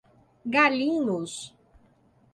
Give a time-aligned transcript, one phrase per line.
[0.53, 1.53] Galinhos